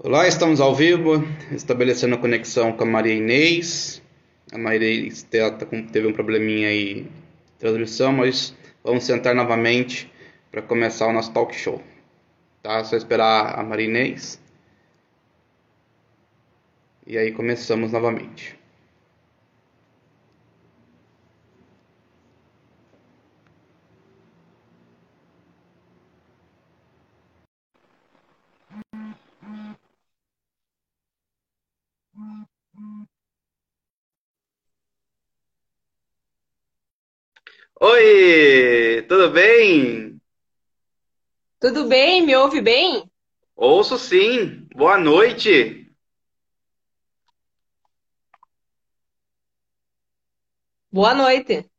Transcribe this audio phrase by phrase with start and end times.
[0.00, 4.00] Olá, estamos ao vivo, estabelecendo a conexão com a Maria Inês.
[4.52, 7.10] A Maria Inês teve um probleminha aí de
[7.58, 10.08] transmissão, mas vamos sentar novamente
[10.52, 11.82] para começar o nosso talk show.
[12.62, 12.84] Tá?
[12.84, 14.40] Só esperar a Maria Inês.
[17.04, 18.56] E aí começamos novamente.
[37.80, 40.20] Oi, tudo bem?
[41.60, 42.26] Tudo bem?
[42.26, 43.08] Me ouve bem?
[43.54, 44.66] Ouço sim.
[44.74, 45.88] Boa noite.
[50.90, 51.70] Boa noite.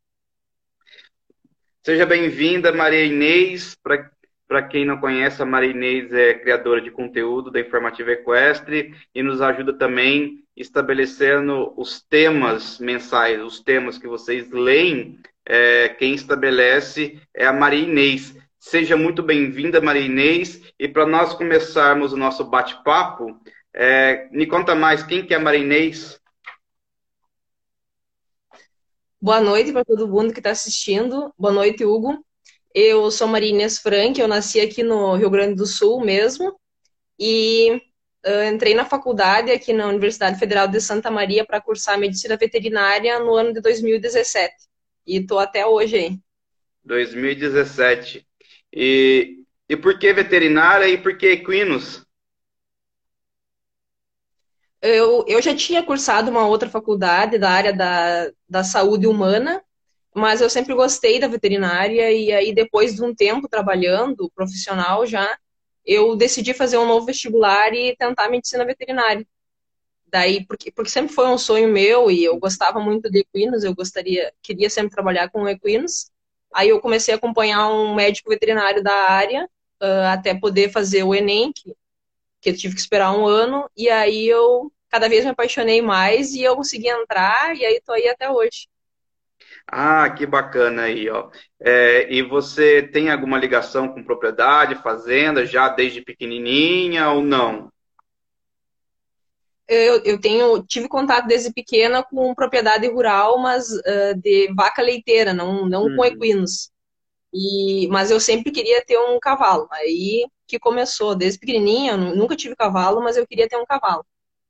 [1.84, 3.76] Seja bem-vinda, Maria Inês.
[4.48, 9.22] Para quem não conhece, a Maria Inês é criadora de conteúdo da Informativa Equestre e
[9.22, 17.20] nos ajuda também estabelecendo os temas mensais, os temas que vocês leem é, quem estabelece
[17.36, 18.36] é a Maria Inês.
[18.60, 20.62] Seja muito bem-vinda, Maria Inês.
[20.78, 23.36] E para nós começarmos o nosso bate-papo,
[23.74, 26.20] é, me conta mais, quem que é a Maria Inês?
[29.20, 31.34] Boa noite para todo mundo que está assistindo.
[31.36, 32.24] Boa noite, Hugo.
[32.72, 36.56] Eu sou Maria Inês Frank, eu nasci aqui no Rio Grande do Sul mesmo.
[37.18, 37.82] E
[38.24, 43.18] uh, entrei na faculdade aqui na Universidade Federal de Santa Maria para cursar medicina veterinária
[43.20, 44.69] no ano de 2017.
[45.10, 46.20] E tô até hoje aí.
[46.84, 48.28] 2017.
[48.72, 52.06] E, e por que veterinária e por que equinos?
[54.80, 59.64] Eu, eu já tinha cursado uma outra faculdade da área da, da saúde humana,
[60.16, 65.28] mas eu sempre gostei da veterinária e aí depois de um tempo trabalhando, profissional já,
[65.84, 69.26] eu decidi fazer um novo vestibular e tentar medicina veterinária.
[70.12, 73.76] Daí, porque, porque sempre foi um sonho meu e eu gostava muito de equinos, eu
[73.76, 76.12] gostaria, queria sempre trabalhar com equinos.
[76.54, 79.46] Aí eu comecei a acompanhar um médico veterinário da área
[79.82, 81.76] uh, até poder fazer o Enem, que,
[82.42, 86.34] que eu tive que esperar um ano, e aí eu cada vez me apaixonei mais
[86.34, 88.68] e eu consegui entrar, e aí tô aí até hoje.
[89.68, 91.30] Ah, que bacana aí, ó.
[91.60, 97.72] É, e você tem alguma ligação com propriedade, fazenda, já desde pequenininha ou não?
[99.70, 105.34] Eu, eu tenho tive contato desde pequena com propriedade rural, mas uh, de vaca leiteira,
[105.34, 105.96] não, não uhum.
[105.96, 106.72] com equinos.
[107.34, 109.68] E, mas eu sempre queria ter um cavalo.
[109.72, 114.04] Aí que começou, desde pequenininha, eu nunca tive cavalo, mas eu queria ter um cavalo.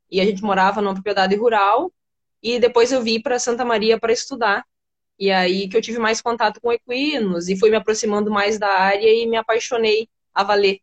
[0.10, 1.92] E a gente morava numa propriedade rural,
[2.42, 4.66] e depois eu vim para Santa Maria para estudar.
[5.20, 8.70] E aí que eu tive mais contato com equinos, e fui me aproximando mais da
[8.70, 10.80] área e me apaixonei a valer.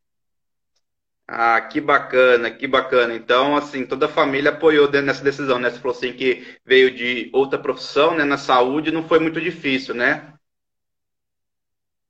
[1.29, 3.13] Ah, que bacana, que bacana.
[3.15, 5.71] Então, assim, toda a família apoiou nessa decisão, né?
[5.71, 8.25] Você falou assim que veio de outra profissão, né?
[8.25, 10.33] Na saúde não foi muito difícil, né?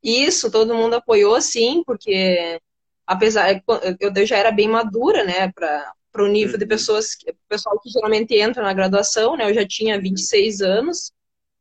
[0.03, 2.61] Isso, todo mundo apoiou, sim, porque
[3.07, 3.63] apesar
[3.99, 6.59] eu já era bem madura, né, para o nível uhum.
[6.59, 7.17] de pessoas,
[7.49, 9.49] pessoal que geralmente entra na graduação, né?
[9.49, 11.13] Eu já tinha 26 anos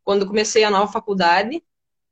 [0.03, 1.63] quando comecei a nova faculdade.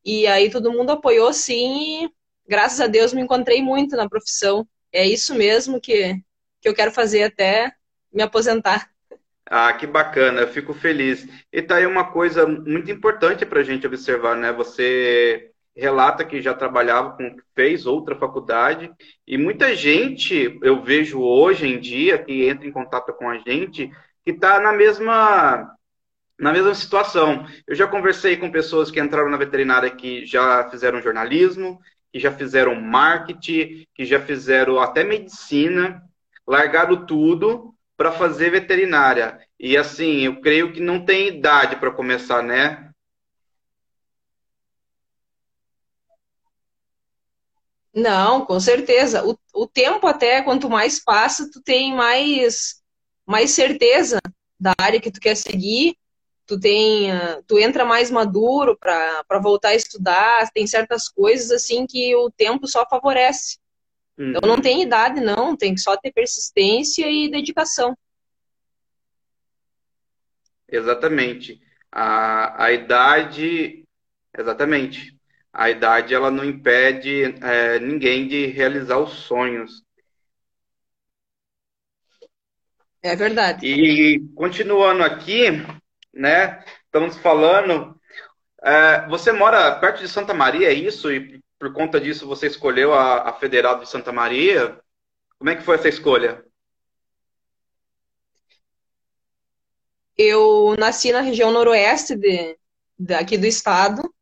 [0.05, 2.09] E aí todo mundo apoiou, sim, e
[2.47, 6.15] graças a Deus me encontrei muito na profissão é isso mesmo que,
[6.61, 7.73] que eu quero fazer até
[8.13, 8.89] me aposentar.
[9.45, 11.27] Ah, que bacana, eu fico feliz.
[11.51, 14.53] E tá aí uma coisa muito importante para a gente observar, né?
[14.53, 18.91] Você relata que já trabalhava com, fez outra faculdade,
[19.27, 23.91] e muita gente, eu vejo hoje em dia, que entra em contato com a gente,
[24.23, 25.75] que está na mesma
[26.39, 27.45] na mesma situação.
[27.67, 31.79] Eu já conversei com pessoas que entraram na veterinária que já fizeram jornalismo,
[32.13, 35.99] que já fizeram marketing, que já fizeram até medicina,
[36.47, 39.39] largaram tudo para fazer veterinária.
[39.59, 42.91] E assim, eu creio que não tem idade para começar, né?
[47.91, 49.25] Não, com certeza.
[49.25, 52.75] O, o tempo até, quanto mais passa, tu tem mais,
[53.25, 54.19] mais certeza
[54.59, 55.97] da área que tu quer seguir
[56.45, 57.09] tu tem,
[57.47, 62.67] tu entra mais maduro para voltar a estudar, tem certas coisas assim que o tempo
[62.67, 63.57] só favorece.
[64.17, 64.29] Uhum.
[64.29, 67.97] Então não tem idade não, tem que só ter persistência e dedicação.
[70.67, 71.61] Exatamente.
[71.91, 73.85] A, a idade,
[74.35, 75.15] exatamente.
[75.51, 79.83] A idade ela não impede é, ninguém de realizar os sonhos.
[83.03, 83.67] É verdade.
[83.67, 85.43] E continuando aqui,
[86.13, 86.63] né?
[86.85, 87.99] Estamos falando.
[88.61, 91.11] É, você mora perto de Santa Maria, é isso?
[91.11, 94.79] E por conta disso você escolheu a, a Federal de Santa Maria?
[95.37, 96.43] Como é que foi essa escolha?
[100.17, 102.57] Eu nasci na região noroeste de,
[102.97, 104.13] daqui do estado,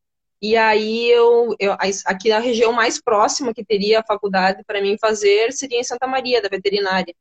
[0.41, 1.73] e aí eu, eu,
[2.05, 6.07] aqui na região mais próxima que teria a faculdade para mim fazer seria em Santa
[6.07, 7.13] Maria da veterinária.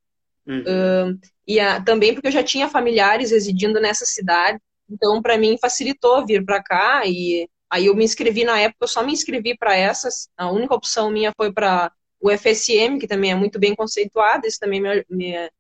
[0.51, 0.63] Uhum.
[0.63, 4.59] Uh, e a, também porque eu já tinha familiares residindo nessa cidade,
[4.91, 8.89] então para mim facilitou vir para cá e aí eu me inscrevi na época, eu
[8.89, 10.29] só me inscrevi para essas.
[10.37, 14.59] A única opção minha foi para o FSM, que também é muito bem conceituado, isso
[14.59, 15.51] também me, me,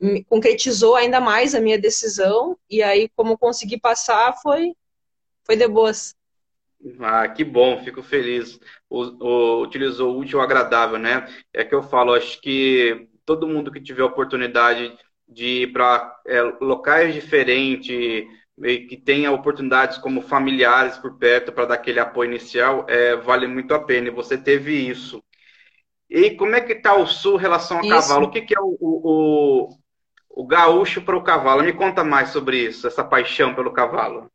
[0.00, 4.74] me concretizou ainda mais a minha decisão e aí como consegui passar foi
[5.44, 6.16] foi de boas.
[7.00, 8.58] Ah, que bom, fico feliz.
[8.90, 11.26] O, o, utilizou o útil agradável, né?
[11.52, 14.96] É que eu falo, acho que todo mundo que tiver oportunidade
[15.28, 18.24] de ir para é, locais diferentes,
[18.88, 23.74] que tenha oportunidades como familiares por perto para dar aquele apoio inicial, é, vale muito
[23.74, 24.08] a pena.
[24.08, 25.22] E você teve isso.
[26.08, 27.92] E como é que está o sul em relação ao isso.
[27.92, 28.26] cavalo?
[28.26, 29.68] O que, que é o, o,
[30.30, 31.64] o gaúcho para o cavalo?
[31.64, 34.30] Me conta mais sobre isso, essa paixão pelo cavalo.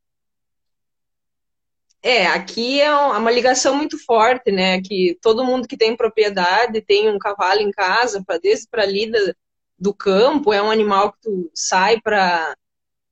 [2.03, 4.81] É, aqui é uma ligação muito forte, né?
[4.81, 9.36] Que todo mundo que tem propriedade tem um cavalo em casa, para desde para lida
[9.77, 12.56] do campo, é um animal que tu sai para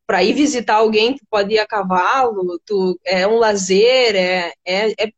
[0.08, 4.92] para ir visitar alguém, tu pode ir a cavalo, tu, é um lazer, é, é,
[5.04, 5.14] é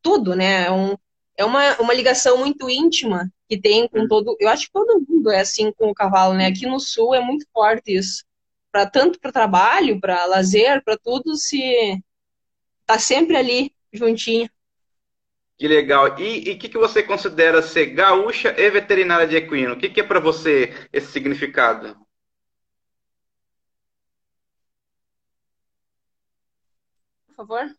[0.00, 0.66] tudo, né?
[0.66, 0.96] É, um,
[1.36, 4.36] é uma, uma ligação muito íntima que tem com todo.
[4.38, 6.46] Eu acho que todo mundo é assim com o cavalo, né?
[6.46, 8.24] Aqui no sul é muito forte isso.
[8.70, 12.00] Pra, tanto para trabalho, para lazer, para tudo, se
[12.88, 14.48] tá sempre ali, juntinho.
[15.58, 16.18] Que legal.
[16.18, 19.74] E o que, que você considera ser gaúcha e veterinária de equino?
[19.74, 21.94] O que, que é para você esse significado?
[27.26, 27.76] Por favor.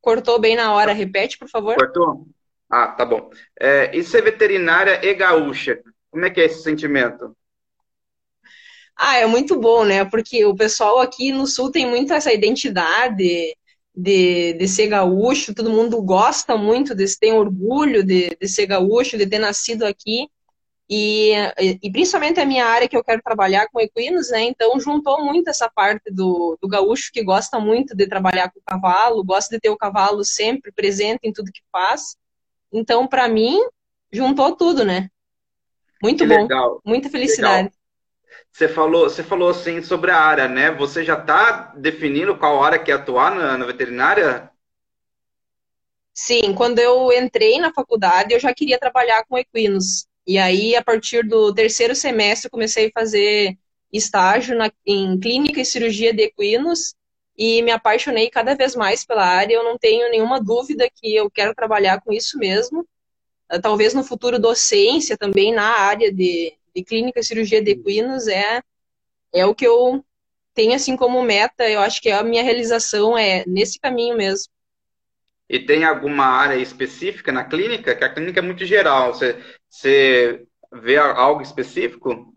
[0.00, 0.92] Cortou bem na hora.
[0.92, 1.76] Repete, por favor.
[1.76, 2.26] Cortou?
[2.68, 3.30] Ah, tá bom.
[3.60, 5.80] É, e ser veterinária e gaúcha?
[6.10, 7.36] Como é que é esse sentimento?
[9.02, 10.04] Ah, é muito bom, né?
[10.04, 13.56] Porque o pessoal aqui no sul tem muito essa identidade
[13.96, 19.16] de, de ser gaúcho, todo mundo gosta muito, de, tem orgulho de, de ser gaúcho,
[19.16, 20.28] de ter nascido aqui.
[20.86, 21.32] E,
[21.82, 24.42] e, principalmente a minha área que eu quero trabalhar com equinos, né?
[24.42, 28.62] Então juntou muito essa parte do, do gaúcho que gosta muito de trabalhar com o
[28.66, 32.18] cavalo, gosta de ter o cavalo sempre presente em tudo que faz.
[32.70, 33.58] Então, para mim,
[34.12, 35.08] juntou tudo, né?
[36.02, 36.42] Muito que bom.
[36.42, 36.82] Legal.
[36.84, 37.68] Muita felicidade.
[37.68, 37.79] Legal.
[38.52, 40.70] Você falou, você falou assim sobre a área, né?
[40.72, 44.50] Você já está definindo qual área quer atuar na, na veterinária?
[46.12, 50.06] Sim, quando eu entrei na faculdade, eu já queria trabalhar com equinos.
[50.26, 53.56] E aí, a partir do terceiro semestre, eu comecei a fazer
[53.92, 56.94] estágio na, em clínica e cirurgia de equinos
[57.36, 59.54] e me apaixonei cada vez mais pela área.
[59.54, 62.86] Eu não tenho nenhuma dúvida que eu quero trabalhar com isso mesmo.
[63.62, 68.62] Talvez no futuro docência também na área de, de clínica e cirurgia de equinos é,
[69.32, 70.04] é o que eu
[70.54, 71.68] tenho assim como meta.
[71.68, 74.52] Eu acho que a minha realização é nesse caminho mesmo.
[75.48, 77.94] E tem alguma área específica na clínica?
[77.94, 79.12] Que a clínica é muito geral.
[79.12, 79.36] Você,
[79.68, 82.32] você vê algo específico?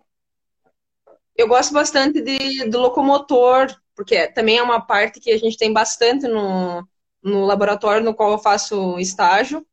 [1.36, 5.72] Eu gosto bastante de, do locomotor, porque também é uma parte que a gente tem
[5.72, 6.88] bastante no,
[7.24, 9.66] no laboratório no qual eu faço estágio.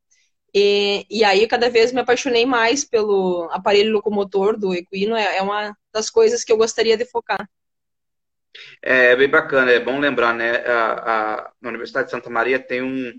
[0.55, 5.43] E, e aí, cada vez me apaixonei mais pelo aparelho locomotor do equino, é, é
[5.43, 7.49] uma das coisas que eu gostaria de focar.
[8.83, 10.57] É bem bacana, é bom lembrar, né?
[10.67, 13.13] A, a, na Universidade de Santa Maria tem um,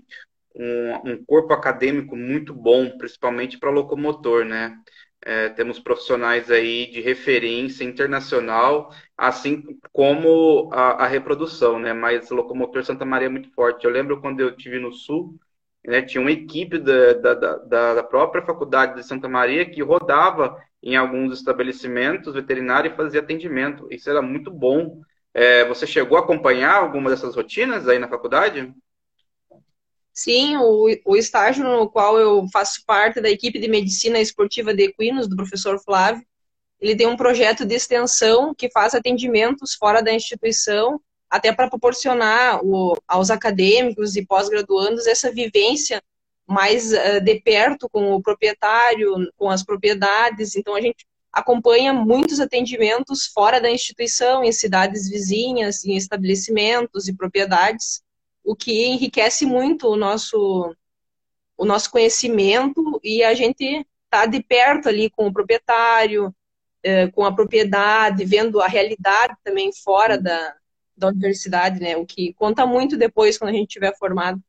[0.54, 4.78] um, um corpo acadêmico muito bom, principalmente para locomotor, né?
[5.24, 9.62] É, temos profissionais aí de referência internacional, assim
[9.92, 11.92] como a, a, reprodução, né?
[11.92, 13.84] Mas locomotor Santa Maria é muito forte.
[13.84, 15.38] Eu lembro quando eu estive no Sul,
[15.84, 20.96] né, tinha uma equipe da, da, da, própria faculdade de Santa Maria que rodava em
[20.96, 23.86] alguns estabelecimentos veterinários e fazia atendimento.
[23.90, 25.00] Isso era muito bom.
[25.34, 28.72] É, você chegou a acompanhar alguma dessas rotinas aí na faculdade?
[30.12, 34.84] Sim, o, o estágio no qual eu faço parte da equipe de medicina esportiva de
[34.84, 36.24] equinos, do professor Flávio,
[36.80, 41.00] ele tem um projeto de extensão que faz atendimentos fora da instituição
[41.32, 46.02] até para proporcionar o, aos acadêmicos e pós-graduandos essa vivência
[46.46, 50.54] mais uh, de perto com o proprietário, com as propriedades.
[50.54, 57.16] Então, a gente acompanha muitos atendimentos fora da instituição, em cidades vizinhas, em estabelecimentos e
[57.16, 58.02] propriedades,
[58.44, 60.76] o que enriquece muito o nosso,
[61.56, 67.24] o nosso conhecimento e a gente está de perto ali com o proprietário, uh, com
[67.24, 70.54] a propriedade, vendo a realidade também fora da,
[70.96, 71.96] da universidade, né?
[71.96, 74.40] O que conta muito depois quando a gente tiver formado.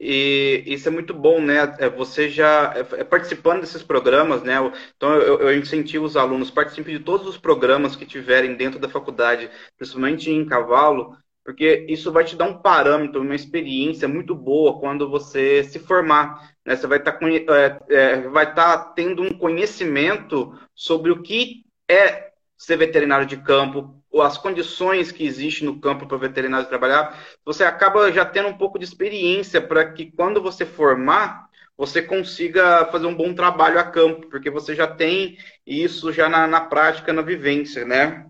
[0.00, 1.74] E isso é muito bom, né?
[1.78, 4.54] É, você já é, é participando desses programas, né?
[4.96, 8.88] Então eu, eu incentivo os alunos, participem de todos os programas que tiverem dentro da
[8.88, 14.78] faculdade, principalmente em cavalo, porque isso vai te dar um parâmetro, uma experiência muito boa
[14.78, 16.54] quando você se formar.
[16.64, 16.76] Né?
[16.76, 21.64] Você vai estar, tá, é, é, vai estar tá tendo um conhecimento sobre o que
[21.88, 27.18] é ser veterinário de campo, as condições que existem no campo para o veterinário trabalhar.
[27.44, 32.86] Você acaba já tendo um pouco de experiência para que quando você formar, você consiga
[32.86, 37.12] fazer um bom trabalho a campo, porque você já tem isso já na, na prática,
[37.12, 38.26] na vivência, né?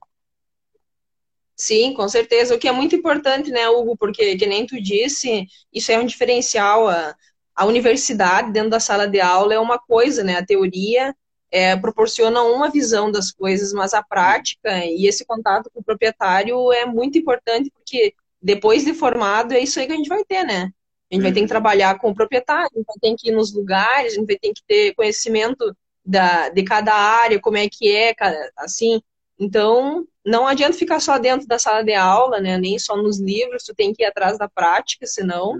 [1.57, 2.55] Sim, com certeza.
[2.55, 6.07] O que é muito importante, né, Hugo, porque, que nem tu disse, isso é um
[6.07, 6.89] diferencial.
[6.89, 7.17] A,
[7.57, 10.37] a universidade, dentro da sala de aula, é uma coisa, né?
[10.37, 11.13] A teoria
[11.51, 16.73] é, proporciona uma visão das coisas, mas a prática e esse contato com o proprietário
[16.73, 20.45] é muito importante, porque depois de formado, é isso aí que a gente vai ter,
[20.45, 20.71] né?
[21.11, 21.49] A gente vai ter que uhum.
[21.49, 24.37] trabalhar com o proprietário, a gente vai ter que ir nos lugares, a gente vai
[24.37, 25.75] ter que ter conhecimento
[26.05, 28.15] da, de cada área, como é que é,
[28.57, 29.01] assim.
[29.39, 32.59] Então, não adianta ficar só dentro da sala de aula, né?
[32.59, 35.57] Nem só nos livros, tu tem que ir atrás da prática, senão.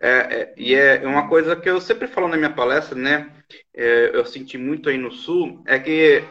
[0.00, 3.32] É, é, e é uma coisa que eu sempre falo na minha palestra, né?
[3.72, 6.24] É, eu senti muito aí no sul, é que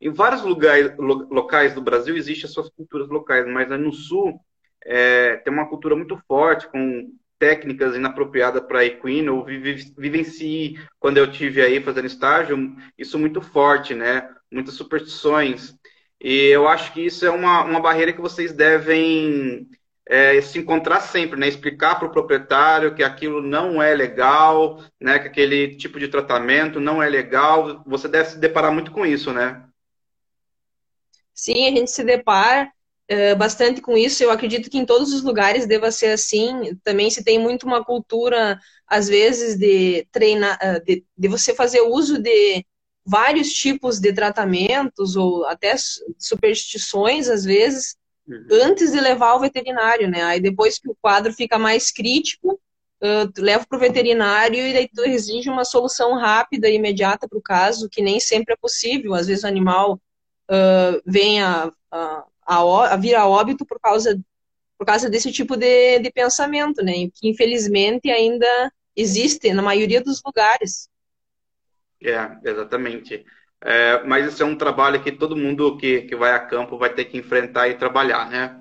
[0.00, 4.40] em vários lugares, locais do Brasil existem as suas culturas locais, mas no sul
[4.84, 9.46] é, tem uma cultura muito forte, com técnicas inapropriadas para equino.
[9.48, 9.64] Eu
[9.96, 14.28] vivencie, quando eu tive aí fazendo estágio, isso muito forte, né?
[14.50, 15.74] Muitas superstições.
[16.20, 19.68] E eu acho que isso é uma, uma barreira que vocês devem
[20.06, 21.48] é, se encontrar sempre, né?
[21.48, 25.18] Explicar para o proprietário que aquilo não é legal, né?
[25.18, 27.82] Que aquele tipo de tratamento não é legal.
[27.86, 29.64] Você deve se deparar muito com isso, né?
[31.32, 32.70] Sim, a gente se depara
[33.10, 34.22] uh, bastante com isso.
[34.22, 36.78] Eu acredito que em todos os lugares deva ser assim.
[36.84, 41.80] Também se tem muito uma cultura, às vezes, de treinar, uh, de, de você fazer
[41.80, 42.64] uso de
[43.06, 45.74] vários tipos de tratamentos ou até
[46.18, 47.96] superstições, às vezes,
[48.26, 48.46] uhum.
[48.62, 50.22] antes de levar ao veterinário, né?
[50.22, 52.60] Aí depois que o quadro fica mais crítico,
[53.02, 57.28] uh, tu leva para o veterinário e daí tu exige uma solução rápida e imediata
[57.28, 59.14] para o caso, que nem sempre é possível.
[59.14, 60.00] Às vezes o animal
[60.50, 64.20] uh, vem a, a, a, a vir a óbito por causa,
[64.78, 66.92] por causa desse tipo de, de pensamento, né?
[67.14, 70.88] Que infelizmente ainda existe na maioria dos lugares.
[72.02, 73.24] É, exatamente.
[73.64, 76.92] É, mas isso é um trabalho que todo mundo que, que vai a campo vai
[76.92, 78.60] ter que enfrentar e trabalhar, né?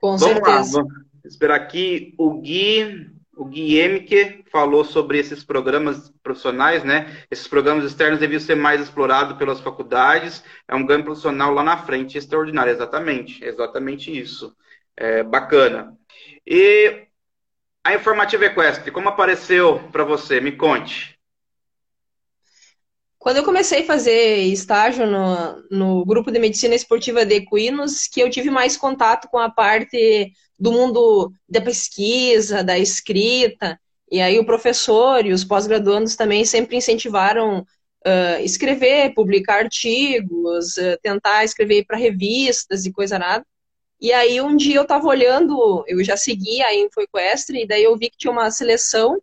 [0.00, 0.78] Com vamos certeza.
[0.78, 0.92] Lá, vamos
[1.24, 7.24] esperar aqui o Gui, o Gui Emke falou sobre esses programas profissionais, né?
[7.30, 10.44] Esses programas externos deviam ser mais explorados pelas faculdades.
[10.66, 14.54] É um ganho profissional lá na frente, extraordinário, exatamente, exatamente isso.
[14.96, 15.96] É, bacana.
[16.46, 17.06] E
[17.82, 20.40] a Informativa Equestre, como apareceu para você?
[20.40, 21.17] Me conte.
[23.18, 28.20] Quando eu comecei a fazer estágio no, no grupo de medicina esportiva de equinos, que
[28.20, 33.78] eu tive mais contato com a parte do mundo da pesquisa, da escrita,
[34.10, 40.98] e aí o professor e os pós-graduandos também sempre incentivaram uh, escrever, publicar artigos, uh,
[41.02, 43.44] tentar escrever para revistas e coisa nada.
[44.00, 47.82] E aí um dia eu estava olhando, eu já seguia a Info Equestre, e daí
[47.82, 49.20] eu vi que tinha uma seleção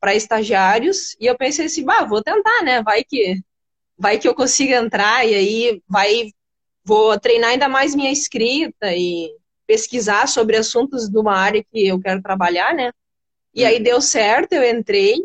[0.00, 2.82] para estagiários e eu pensei assim, bah, vou tentar, né?
[2.82, 3.40] Vai que
[3.98, 6.30] vai que eu consiga entrar e aí vai
[6.84, 9.30] vou treinar ainda mais minha escrita e
[9.66, 12.92] pesquisar sobre assuntos de uma área que eu quero trabalhar, né?
[13.52, 13.82] E aí uhum.
[13.82, 15.16] deu certo, eu entrei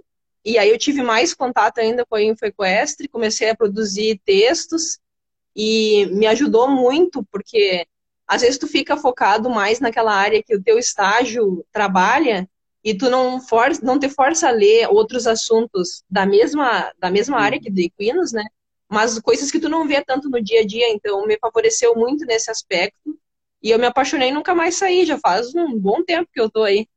[0.44, 5.00] e aí eu tive mais contato ainda com a InfoEquestre, comecei a produzir textos
[5.56, 7.86] e me ajudou muito porque
[8.26, 12.50] às vezes tu fica focado mais naquela área que o teu estágio trabalha
[12.84, 17.38] e tu não, for, não te força a ler outros assuntos da mesma, da mesma
[17.40, 18.44] área que de equinos, né?
[18.90, 22.26] Mas coisas que tu não vê tanto no dia a dia, então me favoreceu muito
[22.26, 23.18] nesse aspecto.
[23.62, 26.50] E eu me apaixonei e nunca mais saí, já faz um bom tempo que eu
[26.50, 26.88] tô aí.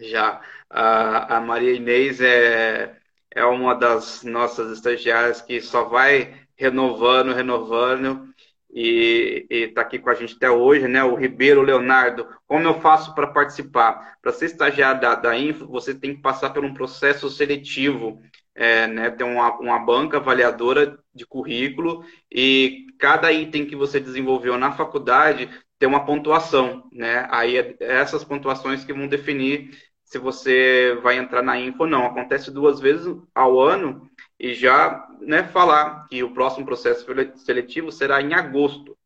[0.00, 0.42] Já.
[0.68, 2.94] A, a Maria Inês é,
[3.30, 8.29] é uma das nossas estagiárias que só vai renovando, renovando
[8.72, 11.02] e está aqui com a gente até hoje, né?
[11.02, 12.26] O Ribeiro Leonardo.
[12.46, 14.16] Como eu faço para participar?
[14.22, 18.20] Para ser estagiário da, da Info, você tem que passar por um processo seletivo,
[18.54, 19.10] é, né?
[19.10, 25.48] Tem uma, uma banca avaliadora de currículo e cada item que você desenvolveu na faculdade
[25.78, 27.26] tem uma pontuação, né?
[27.30, 29.70] Aí é essas pontuações que vão definir
[30.04, 32.04] se você vai entrar na Info ou não.
[32.04, 34.08] Acontece duas vezes ao ano
[34.40, 37.04] e já né, falar que o próximo processo
[37.36, 38.96] seletivo será em agosto.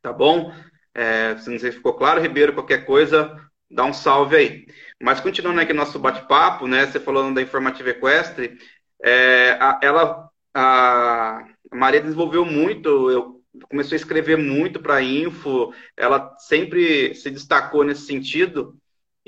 [0.00, 0.54] Tá bom?
[0.94, 3.38] É, se não sei se ficou claro, Ribeiro, qualquer coisa,
[3.70, 4.66] dá um salve aí.
[5.00, 6.86] Mas continuando aqui nosso bate-papo, né?
[6.86, 8.58] Você falando da informativa equestre,
[9.04, 16.34] é, a, ela, a, Maria desenvolveu muito, eu começou a escrever muito para Info, ela
[16.38, 18.74] sempre se destacou nesse sentido.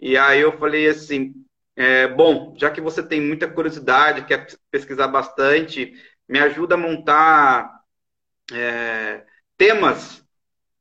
[0.01, 1.35] E aí eu falei assim,
[1.81, 5.95] é, bom, já que você tem muita curiosidade, quer pesquisar bastante,
[6.29, 7.71] me ajuda a montar
[8.53, 9.25] é,
[9.57, 10.23] temas,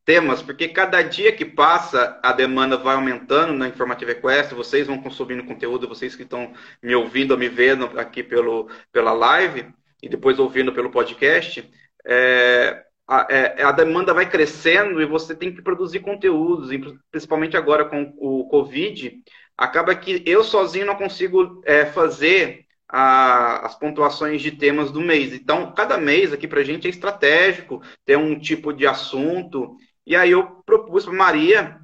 [0.04, 5.02] temas, porque cada dia que passa a demanda vai aumentando na Informativa Equestre, vocês vão
[5.02, 6.52] consumindo conteúdo, vocês que estão
[6.84, 11.66] me ouvindo ou me vendo aqui pelo, pela live e depois ouvindo pelo podcast,
[12.06, 16.70] é, a, é, a, demanda vai crescendo e você tem que produzir conteúdos,
[17.10, 19.24] principalmente agora com o Covid,
[19.60, 25.34] acaba que eu sozinho não consigo é, fazer a, as pontuações de temas do mês.
[25.34, 29.76] Então, cada mês aqui para a gente é estratégico, ter um tipo de assunto.
[30.08, 31.78] E aí eu propus para Maria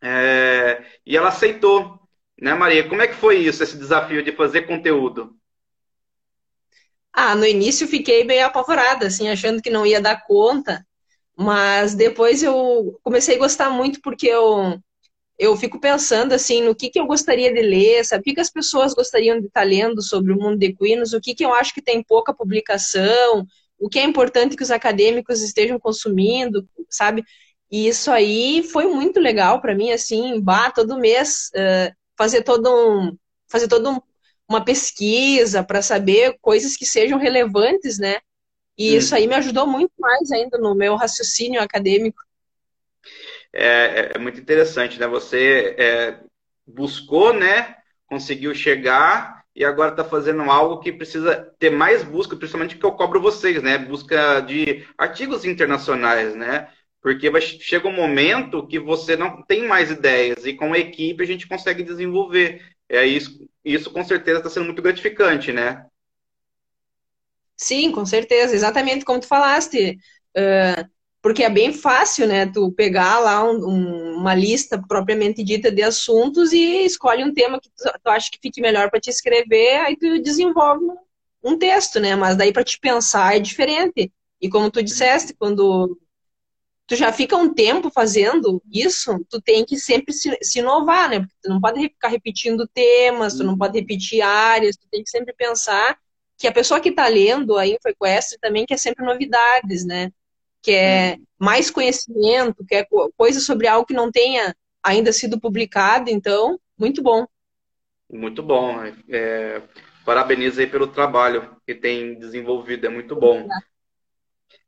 [0.00, 1.98] é, e ela aceitou.
[2.40, 2.88] Né, Maria?
[2.88, 5.36] Como é que foi isso, esse desafio de fazer conteúdo?
[7.12, 10.86] Ah, no início fiquei bem apavorada, assim, achando que não ia dar conta,
[11.36, 14.80] mas depois eu comecei a gostar muito porque eu
[15.38, 18.20] eu fico pensando assim no que, que eu gostaria de ler, sabe?
[18.20, 21.20] O que, que as pessoas gostariam de estar lendo sobre o mundo de equinos, o
[21.20, 23.46] que, que eu acho que tem pouca publicação,
[23.78, 27.24] o que é importante que os acadêmicos estejam consumindo, sabe?
[27.70, 32.68] E isso aí foi muito legal para mim, assim, bah, todo mês uh, fazer todo
[32.70, 33.16] um
[33.48, 34.00] fazer todo um,
[34.48, 38.18] uma pesquisa para saber coisas que sejam relevantes, né?
[38.76, 38.98] E hum.
[38.98, 42.22] isso aí me ajudou muito mais ainda no meu raciocínio acadêmico
[43.52, 45.06] é, é, é muito interessante, né?
[45.06, 46.20] Você é,
[46.66, 47.76] buscou, né?
[48.06, 52.92] Conseguiu chegar e agora está fazendo algo que precisa ter mais busca, principalmente que eu
[52.92, 53.76] cobro vocês, né?
[53.78, 56.68] Busca de artigos internacionais, né?
[57.02, 61.22] Porque vai, chega um momento que você não tem mais ideias e com a equipe
[61.22, 62.62] a gente consegue desenvolver.
[62.88, 65.84] É isso, isso com certeza está sendo muito gratificante, né?
[67.56, 69.98] Sim, com certeza, exatamente como tu falaste.
[70.36, 70.88] Uh,
[71.22, 75.80] porque é bem fácil, né, tu pegar lá um, um, uma lista propriamente dita de
[75.80, 79.76] assuntos e escolhe um tema que tu, tu acha que fique melhor para te escrever,
[79.76, 80.84] aí tu desenvolve
[81.42, 84.12] um texto, né, mas daí para te pensar é diferente.
[84.40, 85.96] E como tu disseste, quando
[86.88, 91.20] tu já fica um tempo fazendo isso, tu tem que sempre se, se inovar, né,
[91.20, 95.10] porque tu não pode ficar repetindo temas, tu não pode repetir áreas, tu tem que
[95.10, 95.96] sempre pensar
[96.36, 100.10] que a pessoa que está lendo a InfoEquestre também quer sempre novidades, né,
[100.62, 101.24] quer hum.
[101.38, 107.26] mais conhecimento, quer coisa sobre algo que não tenha ainda sido publicado, então, muito bom.
[108.10, 108.82] Muito bom.
[109.08, 109.62] É,
[110.04, 113.48] parabenizo aí pelo trabalho que tem desenvolvido, é muito bom.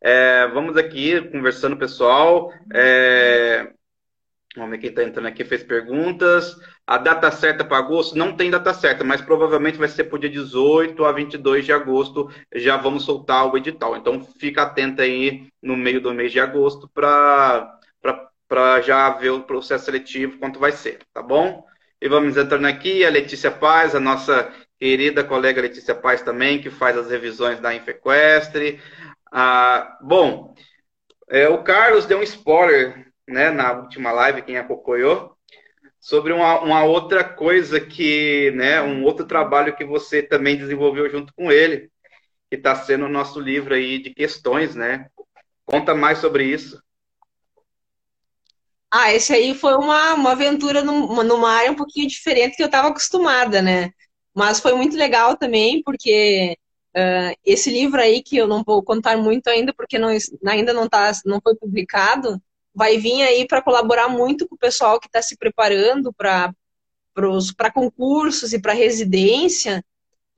[0.01, 2.53] É, vamos aqui conversando, pessoal.
[2.73, 3.73] É,
[4.57, 6.57] vamos ver quem está entrando aqui, fez perguntas.
[6.87, 10.19] A data certa para agosto não tem data certa, mas provavelmente vai ser para o
[10.19, 12.31] dia 18 a 22 de agosto.
[12.55, 13.97] Já vamos soltar o edital.
[13.97, 19.87] Então fica atento aí no meio do mês de agosto para já ver o processo
[19.87, 21.65] seletivo, quanto vai ser, tá bom?
[22.01, 26.71] E vamos entrando aqui, a Letícia Paz, a nossa querida colega Letícia Paz também, que
[26.71, 28.81] faz as revisões da Infequestre.
[29.33, 30.55] Ah, bom,
[31.29, 35.37] é, o Carlos deu um spoiler né, na última live, quem acompanhou,
[36.01, 41.33] sobre uma, uma, outra coisa que, né, um outro trabalho que você também desenvolveu junto
[41.35, 41.91] com ele,
[42.51, 45.09] que está sendo o nosso livro aí de questões, né?
[45.65, 46.83] Conta mais sobre isso.
[48.91, 52.67] Ah, esse aí foi uma, uma aventura numa, numa área um pouquinho diferente que eu
[52.67, 53.91] estava acostumada, né?
[54.35, 56.57] Mas foi muito legal também, porque
[56.97, 60.11] uh, esse livro aí, que eu não vou contar muito ainda, porque não,
[60.47, 62.41] ainda não, tá, não foi publicado,
[62.75, 66.53] vai vir aí para colaborar muito com o pessoal que está se preparando para
[67.73, 69.85] concursos e para residência.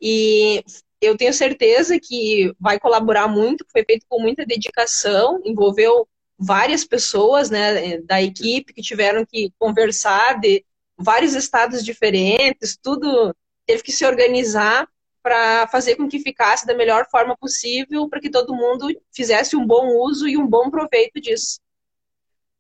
[0.01, 0.63] E
[1.01, 6.07] eu tenho certeza que vai colaborar muito, foi feito com muita dedicação, envolveu
[6.39, 10.65] várias pessoas né, da equipe que tiveram que conversar de
[10.99, 13.35] vários estados diferentes, tudo
[13.67, 14.89] teve que se organizar
[15.23, 19.67] para fazer com que ficasse da melhor forma possível, para que todo mundo fizesse um
[19.67, 21.59] bom uso e um bom proveito disso.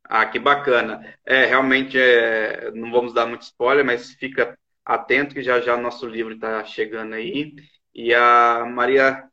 [0.08, 1.14] Ah, que bacana.
[1.24, 6.06] É, realmente, é, não vamos dar muito spoiler, mas fica atento que já já nosso
[6.06, 7.54] livro está chegando aí.
[7.94, 9.28] E a Maria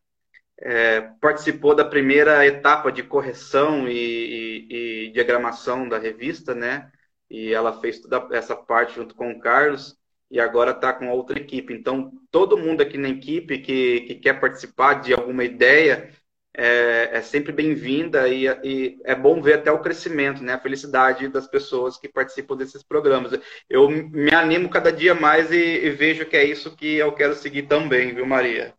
[0.59, 6.91] é, participou da primeira etapa de correção e, e, e, diagramação da revista, né?
[7.29, 9.97] E ela fez toda essa parte junto com o Carlos
[10.31, 11.73] e agora está com outra equipe.
[11.73, 16.11] Então, todo mundo aqui na equipe que, que quer participar de alguma ideia,
[16.55, 20.53] é, é sempre bem-vinda e, e, é bom ver até o crescimento, né?
[20.53, 23.31] A felicidade das pessoas que participam desses programas.
[23.69, 27.35] Eu me animo cada dia mais e, e vejo que é isso que eu quero
[27.35, 28.75] seguir também, viu, Maria?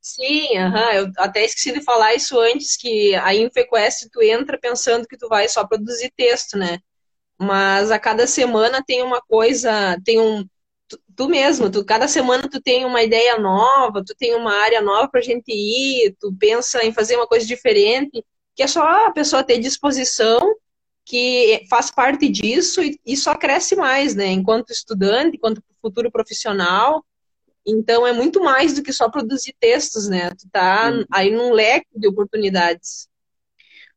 [0.00, 0.90] Sim, uhum.
[0.92, 5.28] eu até esqueci de falar isso antes, que a InfoQuest tu entra pensando que tu
[5.28, 6.78] vai só produzir texto, né?
[7.38, 10.48] Mas a cada semana tem uma coisa, tem um,
[10.88, 14.80] tu, tu, mesmo, tu, cada semana tu tem uma ideia nova, tu tem uma área
[14.80, 18.24] nova para a gente ir, tu pensa em fazer uma coisa diferente,
[18.56, 20.38] que é só a pessoa ter disposição,
[21.04, 24.26] que faz parte disso e, e só cresce mais, né?
[24.26, 27.04] Enquanto estudante, enquanto futuro profissional.
[27.66, 30.30] Então é muito mais do que só produzir textos, né?
[30.30, 31.04] Tu tá uhum.
[31.12, 33.08] aí num leque de oportunidades.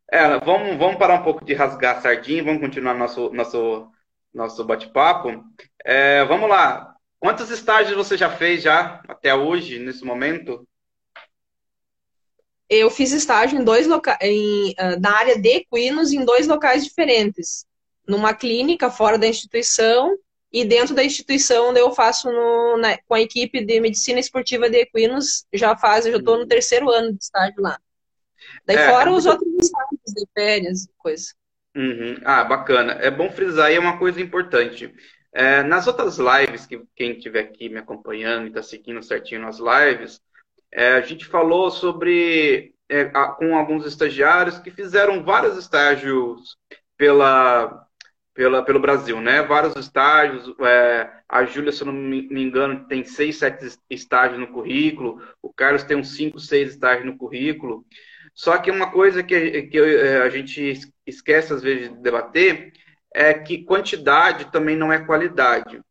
[0.09, 3.89] É, vamos, vamos parar um pouco de rasgar a sardinha, vamos continuar nosso, nosso,
[4.33, 5.43] nosso bate-papo.
[5.85, 6.95] É, vamos lá.
[7.19, 10.67] Quantos estágios você já fez já até hoje, nesse momento?
[12.69, 17.65] Eu fiz estágio em dois locais, uh, na área de equinos em dois locais diferentes.
[18.07, 20.17] Numa clínica fora da instituição
[20.51, 24.69] e dentro da instituição onde eu faço no, na, com a equipe de medicina esportiva
[24.69, 27.79] de equinos, já faz, eu já estou no terceiro ano de estágio lá.
[28.65, 31.27] Daí é, fora os outros estágios de férias e coisa.
[31.75, 32.15] Uhum.
[32.25, 32.93] Ah, bacana.
[32.93, 34.93] É bom frisar aí uma coisa importante.
[35.33, 39.59] É, nas outras lives, que quem estiver aqui me acompanhando e está seguindo certinho nas
[39.59, 40.21] lives,
[40.71, 46.57] é, a gente falou sobre é, a, com alguns estagiários que fizeram vários estágios
[46.97, 47.87] pela,
[48.33, 49.41] pela, pelo Brasil, né?
[49.41, 50.53] Vários estágios.
[50.59, 55.21] É, a Júlia, se eu não me engano, tem seis, sete estágios no currículo.
[55.41, 57.85] O Carlos tem uns cinco, seis estágios no currículo.
[58.33, 62.73] Só que uma coisa que, que é, a gente esquece às vezes de debater
[63.13, 65.81] é que quantidade também não é qualidade.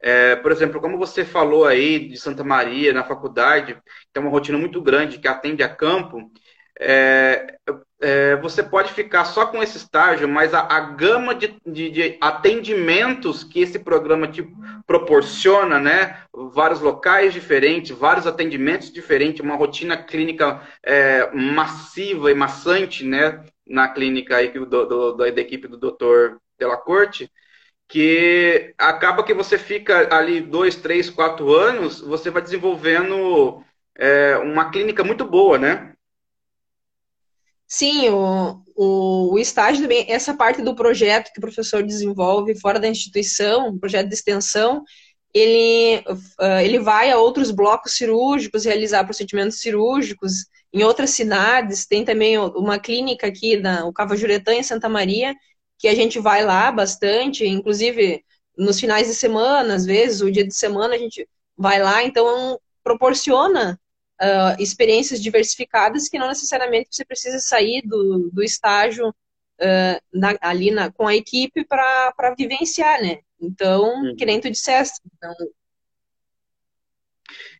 [0.00, 3.76] É, por exemplo, como você falou aí de Santa Maria, na faculdade,
[4.12, 6.30] tem uma rotina muito grande que atende a campo,
[6.80, 7.56] é,
[8.00, 12.18] é, você pode ficar só com esse estágio, mas a, a gama de, de, de,
[12.20, 14.48] atendimentos que esse programa te
[14.86, 16.18] proporciona, né?
[16.32, 23.42] Vários locais diferentes, vários atendimentos diferentes, uma rotina clínica é, massiva e maçante, né?
[23.68, 27.30] Na clínica aí do, do, da equipe do doutor pela corte,
[27.88, 33.62] que acaba que você fica ali dois, três, quatro anos, você vai desenvolvendo
[33.96, 35.94] é, uma clínica muito boa, né?
[37.66, 42.80] Sim, o, o, o, estágio também, essa parte do projeto que o professor desenvolve fora
[42.80, 44.82] da instituição, projeto de extensão,
[45.34, 46.02] ele,
[46.40, 51.86] uh, ele vai a outros blocos cirúrgicos, realizar procedimentos cirúrgicos em outras cidades.
[51.86, 55.34] Tem também uma clínica aqui, na, o Cava Juretã, em Santa Maria,
[55.78, 58.24] que a gente vai lá bastante, inclusive
[58.56, 62.58] nos finais de semana, às vezes, o dia de semana a gente vai lá, então
[62.82, 63.78] proporciona
[64.20, 70.72] uh, experiências diversificadas que não necessariamente você precisa sair do, do estágio uh, na, ali
[70.72, 73.18] na, com a equipe para vivenciar, né?
[73.40, 74.16] Então, uhum.
[74.16, 75.00] que nem tu disseste.
[75.16, 75.32] Então...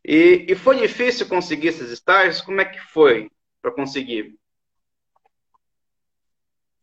[0.05, 2.41] E, e foi difícil conseguir esses estágios?
[2.41, 4.35] Como é que foi para conseguir?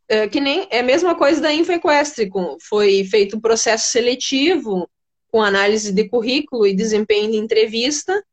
[0.07, 2.29] É, que nem é a mesma coisa da InfoEquestre,
[2.61, 4.89] foi feito um processo seletivo
[5.31, 8.23] com análise de currículo e desempenho de entrevista,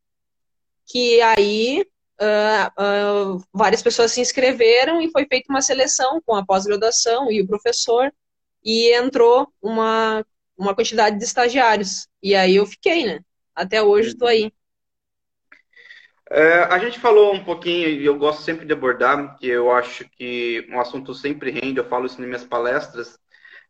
[0.86, 1.84] que aí
[2.20, 7.40] uh, uh, várias pessoas se inscreveram e foi feita uma seleção com a pós-graduação e
[7.40, 8.12] o professor,
[8.62, 10.24] e entrou uma,
[10.56, 12.06] uma quantidade de estagiários.
[12.22, 13.20] E aí eu fiquei, né?
[13.54, 14.52] Até hoje estou aí.
[16.30, 20.08] É, a gente falou um pouquinho, e eu gosto sempre de abordar, que eu acho
[20.10, 23.18] que um assunto sempre rende, eu falo isso nas minhas palestras,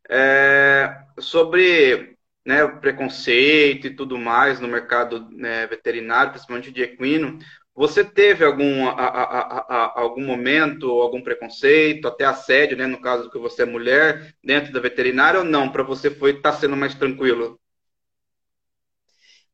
[0.09, 2.17] é, sobre
[2.47, 7.39] né, preconceito e tudo mais no mercado né, veterinário, principalmente de equino.
[7.75, 13.31] Você teve algum, a, a, a, algum momento, algum preconceito, até assédio, né, no caso
[13.31, 15.71] que você é mulher, dentro da veterinária ou não?
[15.71, 17.59] Para você foi estar tá sendo mais tranquilo?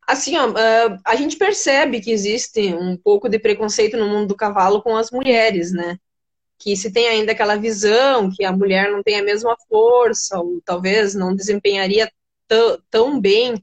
[0.08, 4.36] Assim, ó, ah, a gente percebe que existe um pouco de preconceito no mundo do
[4.36, 5.98] cavalo com as mulheres, né?
[6.58, 10.62] Que se tem ainda aquela visão que a mulher não tem a mesma força, ou
[10.64, 12.10] talvez não desempenharia
[12.90, 13.62] tão bem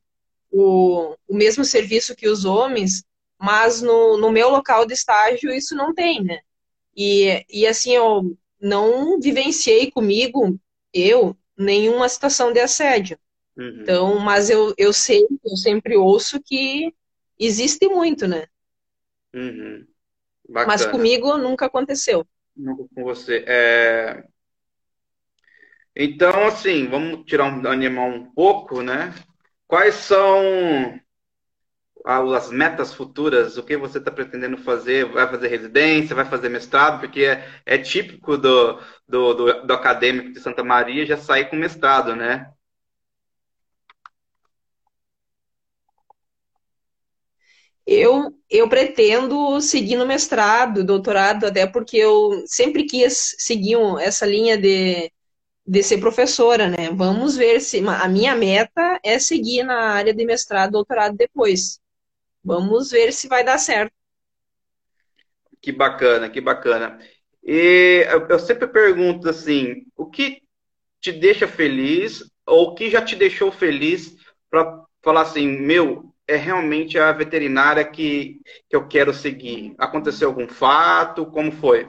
[0.52, 3.04] o, o mesmo serviço que os homens,
[3.40, 6.42] mas no, no meu local de estágio isso não tem, né?
[6.96, 10.60] E, e assim, eu não vivenciei comigo,
[10.94, 13.18] eu, nenhuma situação de assédio.
[13.58, 13.82] Uhum.
[13.82, 16.94] Então, mas eu, eu sei, eu sempre ouço que
[17.40, 18.46] existe muito, né?
[19.34, 19.86] Uhum.
[20.48, 22.26] Mas comigo nunca aconteceu.
[22.56, 23.44] Nunca com você.
[23.48, 24.24] É...
[25.96, 29.14] Então, assim, vamos tirar um animal um pouco, né?
[29.68, 31.00] Quais são
[32.06, 35.06] as metas futuras, o que você está pretendendo fazer?
[35.06, 37.00] Vai fazer residência, vai fazer mestrado?
[37.00, 41.56] Porque é, é típico do, do, do, do acadêmico de Santa Maria já sair com
[41.56, 42.52] mestrado, né?
[47.86, 54.58] Eu, eu pretendo seguir no mestrado, doutorado, até porque eu sempre quis seguir essa linha
[54.58, 55.12] de,
[55.66, 56.90] de ser professora, né?
[56.92, 57.80] Vamos ver se.
[57.88, 61.80] A minha meta é seguir na área de mestrado, doutorado depois.
[62.44, 63.94] Vamos ver se vai dar certo.
[65.62, 67.00] Que bacana, que bacana.
[67.44, 70.42] E eu sempre pergunto assim: o que
[71.00, 74.16] te deixa feliz ou o que já te deixou feliz
[74.50, 79.76] para falar assim, meu, é realmente a veterinária que, que eu quero seguir?
[79.78, 81.26] Aconteceu algum fato?
[81.26, 81.88] Como foi?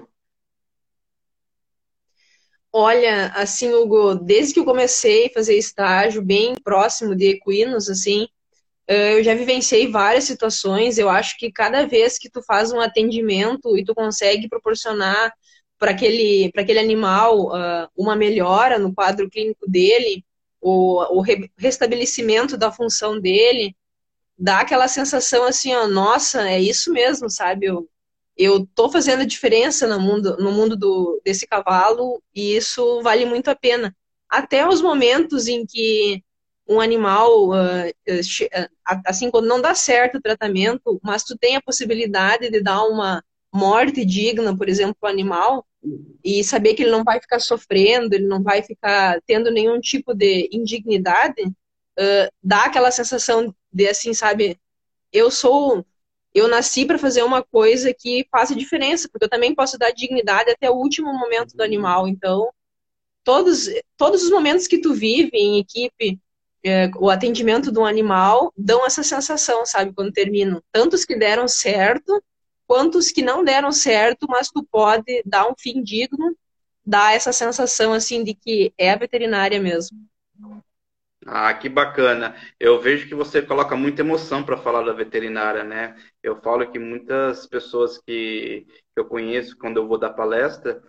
[2.73, 8.29] Olha, assim, Hugo, desde que eu comecei a fazer estágio bem próximo de equinos, assim,
[8.87, 10.99] eh, eu já vivenciei várias situações.
[10.99, 15.33] Eu acho que cada vez que tu faz um atendimento e tu consegue proporcionar
[15.79, 20.25] para aquele, aquele animal uh, uma melhora no quadro clínico dele,
[20.61, 21.25] o, o
[21.59, 23.77] restabelecimento da função dele,
[24.39, 27.67] dá aquela sensação assim, ó, nossa, é isso mesmo, sabe?
[27.67, 27.89] Eu,
[28.37, 33.49] eu tô fazendo diferença no mundo, no mundo do, desse cavalo e isso vale muito
[33.49, 33.95] a pena.
[34.29, 36.23] Até os momentos em que
[36.69, 37.93] um animal, uh,
[39.05, 43.23] assim, quando não dá certo o tratamento, mas tu tem a possibilidade de dar uma
[43.53, 45.65] morte digna, por exemplo, para o animal,
[46.25, 50.13] e saber que ele não vai ficar sofrendo, ele não vai ficar tendo nenhum tipo
[50.13, 54.59] de indignidade, uh, dá aquela sensação de assim, sabe,
[55.13, 55.85] eu sou,
[56.35, 60.51] eu nasci para fazer uma coisa que faça diferença, porque eu também posso dar dignidade
[60.51, 62.09] até o último momento do animal.
[62.09, 62.49] Então,
[63.23, 66.19] todos, todos os momentos que tu vive em equipe,
[66.65, 70.63] é, o atendimento de um animal dão essa sensação, sabe, quando terminam.
[70.73, 72.23] Tantos que deram certo,
[72.67, 76.35] quantos que não deram certo, mas tu pode dar um fim digno,
[76.85, 79.99] dar essa sensação, assim, de que é a veterinária mesmo.
[81.29, 82.37] Ah, que bacana.
[82.59, 85.97] Eu vejo que você coloca muita emoção para falar da veterinária, né?
[86.23, 90.81] Eu falo que muitas pessoas que, eu conheço quando eu vou dar palestra,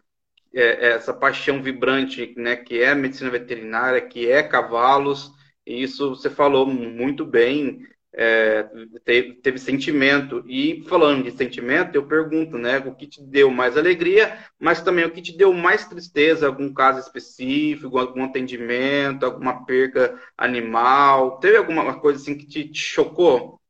[0.54, 5.32] é, é essa paixão vibrante, né, que é a medicina veterinária, que é cavalos,
[5.66, 7.86] e isso você falou muito bem,
[8.20, 8.68] é,
[9.06, 10.44] teve, teve, sentimento.
[10.48, 15.06] E falando de sentimento, eu pergunto, né, o que te deu mais alegria, mas também
[15.06, 21.58] o que te deu mais tristeza, algum caso específico, algum atendimento, alguma perca animal, teve
[21.58, 23.62] alguma coisa assim que te, te chocou?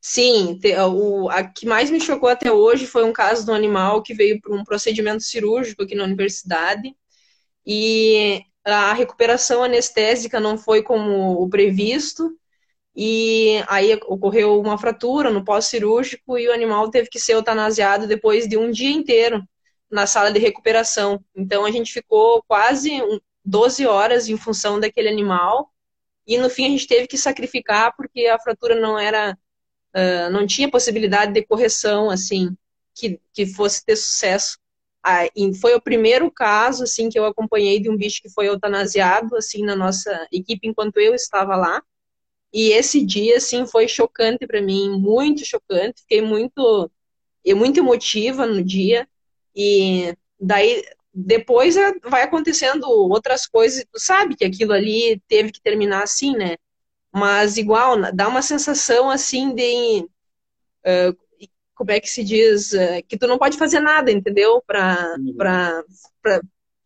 [0.00, 0.58] Sim,
[0.90, 4.14] o a que mais me chocou até hoje foi um caso de um animal que
[4.14, 6.94] veio para um procedimento cirúrgico aqui na universidade
[7.66, 12.37] e a recuperação anestésica não foi como o previsto,
[13.00, 18.48] e aí ocorreu uma fratura no pós-cirúrgico e o animal teve que ser eutanasiado depois
[18.48, 19.40] de um dia inteiro
[19.88, 21.24] na sala de recuperação.
[21.32, 23.00] Então a gente ficou quase
[23.44, 25.70] 12 horas em função daquele animal
[26.26, 29.38] e no fim a gente teve que sacrificar porque a fratura não era,
[29.94, 32.56] uh, não tinha possibilidade de correção assim
[32.96, 34.58] que, que fosse ter sucesso.
[35.04, 35.20] Ah,
[35.60, 39.62] foi o primeiro caso assim que eu acompanhei de um bicho que foi eutanasiado assim
[39.64, 41.80] na nossa equipe enquanto eu estava lá.
[42.52, 46.02] E esse dia assim foi chocante para mim, muito chocante.
[46.02, 46.90] Fiquei muito
[47.54, 49.08] muito emotiva no dia.
[49.54, 55.60] E daí depois é, vai acontecendo outras coisas, tu sabe que aquilo ali teve que
[55.60, 56.56] terminar assim, né?
[57.12, 60.06] Mas igual, dá uma sensação assim de
[60.84, 61.16] uh,
[61.74, 64.62] como é que se diz, é, que tu não pode fazer nada, entendeu?
[64.66, 65.36] Para uhum.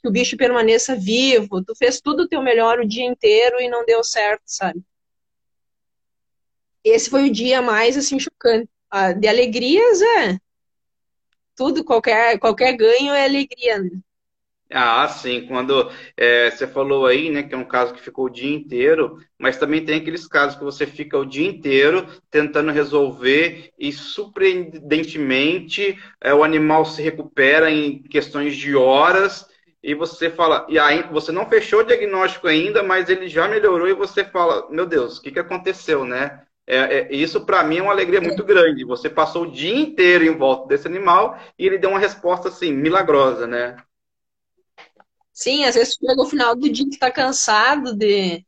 [0.01, 1.65] que o bicho permaneça vivo.
[1.65, 4.83] Tu fez tudo o teu melhor o dia inteiro e não deu certo, sabe?
[6.85, 8.69] Esse foi o dia mais, assim, chocante.
[8.91, 10.39] Ah, de alegrias, é.
[11.57, 13.91] Tudo, qualquer, qualquer ganho é alegria, né?
[14.75, 15.47] Ah, sim.
[15.47, 19.19] Quando é, você falou aí, né, que é um caso que ficou o dia inteiro,
[19.39, 25.99] mas também tem aqueles casos que você fica o dia inteiro tentando resolver e surpreendentemente
[26.21, 29.47] é, o animal se recupera em questões de horas
[29.83, 33.89] e você fala, e aí você não fechou o diagnóstico ainda, mas ele já melhorou
[33.89, 36.43] e você fala, meu Deus, o que, que aconteceu, né?
[36.73, 38.83] É, é, isso para mim é uma alegria muito grande.
[38.83, 42.73] Você passou o dia inteiro em volta desse animal e ele deu uma resposta assim
[42.73, 43.77] milagrosa, né?
[45.35, 48.43] Sim, às vezes chega no final do dia que tá cansado de,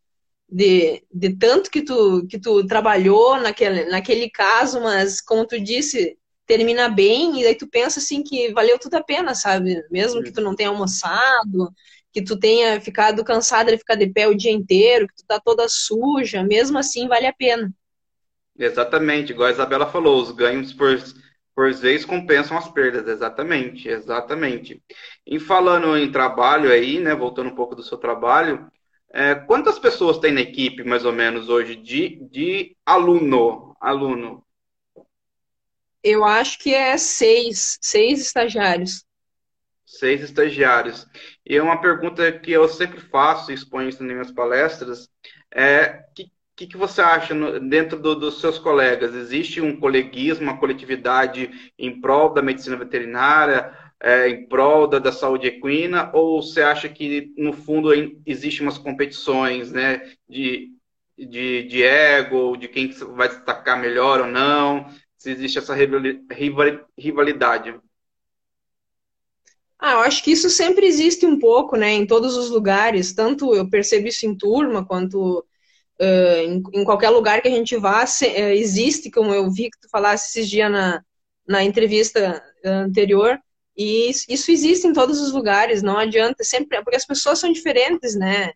[0.48, 6.16] de, de tanto que tu, que tu trabalhou naquele, naquele caso, mas como tu disse,
[6.46, 9.82] termina bem, e aí tu pensa assim que valeu tudo a pena, sabe?
[9.90, 11.70] Mesmo que tu não tenha almoçado,
[12.10, 15.38] que tu tenha ficado cansada de ficar de pé o dia inteiro, que tu tá
[15.38, 17.70] toda suja, mesmo assim vale a pena.
[18.56, 20.96] Exatamente, igual a Isabela falou, os ganhos por,
[21.54, 24.82] por vezes compensam as perdas, exatamente, exatamente.
[25.26, 28.70] E falando em trabalho aí, né, voltando um pouco do seu trabalho,
[29.12, 34.44] é, quantas pessoas tem na equipe, mais ou menos, hoje, de, de aluno, aluno?
[36.02, 39.04] Eu acho que é seis, seis estagiários.
[39.86, 41.06] Seis estagiários.
[41.46, 45.08] E é uma pergunta que eu sempre faço e exponho isso nas minhas palestras,
[45.52, 49.14] é que que, que, você acha no, dentro do, dos seus colegas?
[49.14, 55.10] Existe um coleguismo, uma coletividade em prol da medicina veterinária, é, em prol da, da,
[55.10, 57.90] saúde equina, ou você acha que, no fundo,
[58.26, 60.70] existem umas competições né, de,
[61.18, 64.86] de, de ego, de quem vai destacar melhor ou não?
[65.16, 65.74] Se existe essa
[66.98, 67.74] rivalidade?
[69.78, 73.12] Ah, eu acho que isso sempre existe um pouco, né, em todos os lugares.
[73.12, 75.44] Tanto eu percebo isso em turma, quanto
[76.00, 79.70] Uh, em, em, qualquer lugar que a gente vá, se, uh, existe, como eu vi
[79.70, 81.00] que tu falasse esses dias na,
[81.46, 83.38] na entrevista anterior,
[83.76, 88.14] e isso existe em todos os lugares, não adianta sempre, porque as pessoas são diferentes,
[88.14, 88.52] né?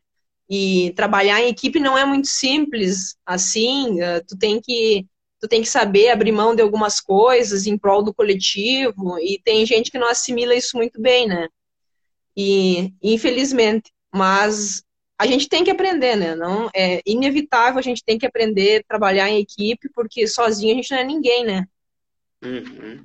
[0.48, 5.06] E trabalhar em equipe não é muito simples assim, uh, tu tem que
[5.40, 9.64] tu tem que saber abrir mão de algumas coisas em prol do coletivo, e tem
[9.64, 11.48] gente que não assimila isso muito bem, né?
[12.36, 14.82] E infelizmente, mas
[15.18, 16.34] a gente tem que aprender, né?
[16.34, 20.76] Não é inevitável, a gente tem que aprender a trabalhar em equipe, porque sozinho a
[20.76, 21.66] gente não é ninguém, né?
[22.42, 23.04] Uhum.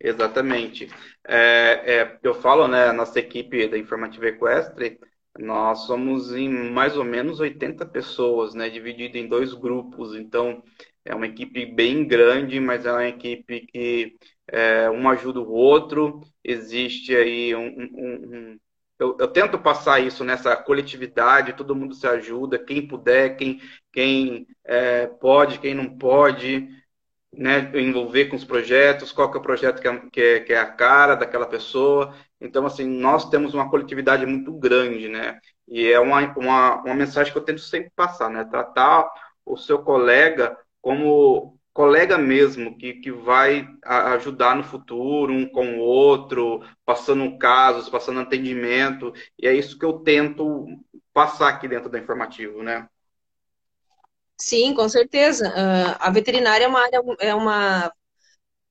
[0.00, 0.88] Exatamente.
[1.26, 4.98] É, é, eu falo, né, nossa equipe da Informativa Equestre,
[5.38, 10.16] nós somos em mais ou menos 80 pessoas, né, dividido em dois grupos.
[10.16, 10.62] Então,
[11.04, 14.16] é uma equipe bem grande, mas é uma equipe que
[14.48, 16.20] é, um ajuda o outro.
[16.42, 18.58] Existe aí um, um
[19.02, 23.60] eu, eu, tento passar isso nessa coletividade, todo mundo se ajuda, quem puder, quem,
[23.92, 26.68] quem é, pode, quem não pode,
[27.32, 30.52] né, envolver com os projetos, qual que é o projeto que é, que é, que
[30.52, 32.14] é a cara daquela pessoa.
[32.40, 35.40] Então, assim, nós temos uma coletividade muito grande, né?
[35.66, 38.44] E é uma, uma, uma mensagem que eu tento sempre passar, né?
[38.44, 39.10] Tratar
[39.44, 45.80] o seu colega como colega mesmo que, que vai ajudar no futuro um com o
[45.80, 50.66] outro, passando casos, passando atendimento, e é isso que eu tento
[51.12, 52.86] passar aqui dentro do informativo, né?
[54.38, 55.48] Sim, com certeza.
[55.48, 56.88] Uh, a veterinária é uma,
[57.20, 57.92] é uma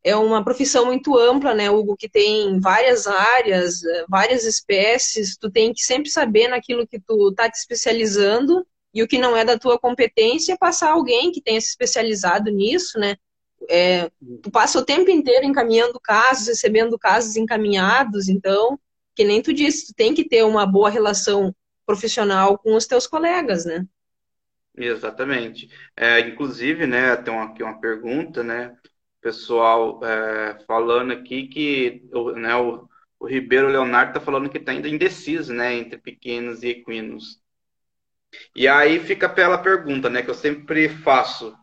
[0.03, 5.71] é uma profissão muito ampla, né, Hugo, que tem várias áreas, várias espécies, tu tem
[5.71, 9.57] que sempre saber naquilo que tu está te especializando e o que não é da
[9.57, 13.15] tua competência, passar alguém que tenha se especializado nisso, né?
[13.69, 14.09] É,
[14.41, 18.79] tu passa o tempo inteiro encaminhando casos, recebendo casos encaminhados, então,
[19.15, 23.05] que nem tu disse, tu tem que ter uma boa relação profissional com os teus
[23.07, 23.85] colegas, né?
[24.75, 25.69] Exatamente.
[25.95, 28.75] É, inclusive, né, tem aqui uma pergunta, né,
[29.19, 32.03] pessoal é, falando aqui que
[32.35, 32.87] né, o,
[33.19, 37.40] o Ribeiro Leonardo está falando que está ainda indeciso, né, entre pequenos e equinos.
[38.55, 41.55] E aí fica pela pergunta, né, que eu sempre faço.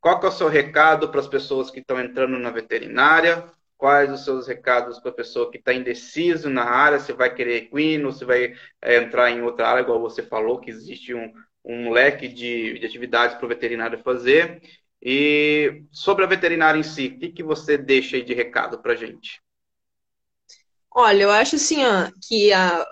[0.00, 3.44] Qual que é o seu recado para as pessoas que estão entrando na veterinária?
[3.76, 7.56] Quais os seus recados para a pessoa que está indeciso na área, se vai querer
[7.56, 11.32] equino, se vai é, entrar em outra área, igual você falou, que existe um,
[11.64, 14.60] um leque de, de atividades para o veterinário fazer.
[15.00, 18.92] E sobre a veterinária em si, o que, que você deixa aí de recado para
[18.92, 19.40] a gente?
[20.90, 22.82] Olha, eu acho assim, ó, que a,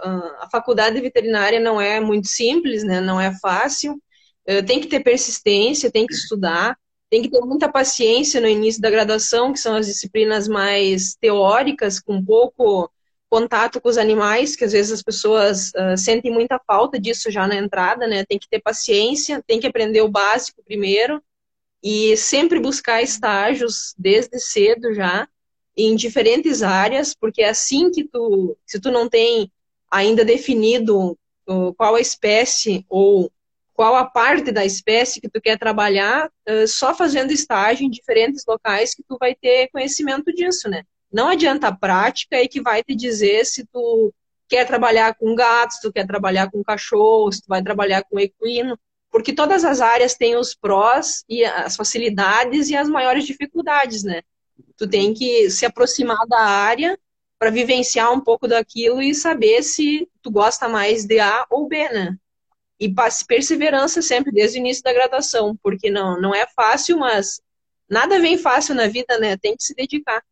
[0.41, 3.01] a faculdade veterinária não é muito simples, né?
[3.01, 4.01] Não é fácil.
[4.47, 6.79] Eh, tem que ter persistência, tem que estudar,
[7.11, 11.99] tem que ter muita paciência no início da graduação, que são as disciplinas mais teóricas,
[12.01, 12.91] com pouco
[13.29, 17.47] contato com os animais, que às vezes as pessoas uh, sentem muita falta disso já
[17.47, 18.25] na entrada, né?
[18.25, 21.21] Tem que ter paciência, tem que aprender o básico primeiro
[21.83, 25.29] e sempre buscar estágios desde cedo já
[25.77, 29.51] em diferentes áreas, porque é assim que tu, se tu não tem
[29.91, 31.17] ainda definido
[31.77, 33.31] qual a espécie ou
[33.75, 36.31] qual a parte da espécie que tu quer trabalhar,
[36.67, 40.83] só fazendo estágio em diferentes locais que tu vai ter conhecimento disso, né?
[41.13, 44.13] Não adianta a prática e que vai te dizer se tu
[44.49, 48.19] quer trabalhar com gatos, se tu quer trabalhar com cachorros, se tu vai trabalhar com
[48.19, 48.79] equino,
[49.11, 54.23] porque todas as áreas têm os prós e as facilidades e as maiores dificuldades, né?
[54.77, 56.99] Tu tem que se aproximar da área
[57.39, 61.89] para vivenciar um pouco daquilo e saber se tu gosta mais de A ou B,
[61.89, 62.17] né?
[62.79, 62.93] E
[63.27, 67.41] perseverança sempre desde o início da graduação, porque não, não é fácil, mas
[67.89, 69.37] nada vem fácil na vida, né?
[69.37, 70.23] Tem que se dedicar.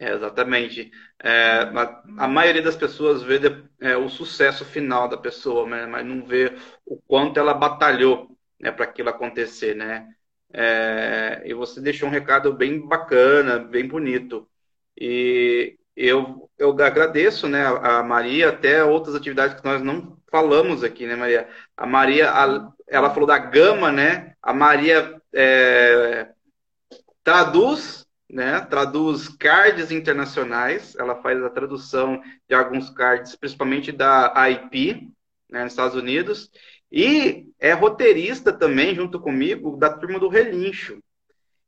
[0.00, 0.90] É, exatamente.
[1.22, 1.70] É,
[2.16, 3.38] a maioria das pessoas vê
[3.80, 5.84] é, o sucesso final da pessoa, né?
[5.84, 10.08] mas não vê o quanto ela batalhou né, para aquilo acontecer, né?
[10.52, 14.48] É, e você deixou um recado bem bacana, bem bonito.
[14.98, 21.06] E eu, eu agradeço né, a Maria, até outras atividades que nós não falamos aqui,
[21.06, 21.48] né, Maria?
[21.76, 24.34] A Maria, a, ela falou da gama, né?
[24.42, 26.28] A Maria é,
[27.22, 28.60] traduz, né?
[28.60, 30.96] Traduz cards internacionais.
[30.96, 35.10] Ela faz a tradução de alguns cards, principalmente da IP,
[35.50, 36.50] né, nos Estados Unidos.
[36.90, 40.98] E é roteirista também, junto comigo, da turma do Relincho.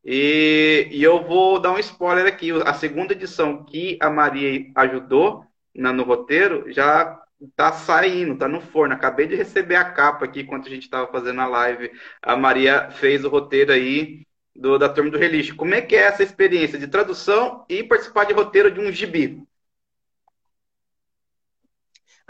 [0.05, 2.51] E, e, eu vou dar um spoiler aqui.
[2.65, 5.45] A segunda edição que a Maria ajudou
[5.75, 7.21] na, no roteiro já
[7.57, 8.95] tá saindo, tá no forno.
[8.95, 11.91] Acabei de receber a capa aqui enquanto a gente estava fazendo a live.
[12.21, 15.55] A Maria fez o roteiro aí do, da turma do Relixo.
[15.57, 19.45] Como é que é essa experiência de tradução e participar de roteiro de um gibi?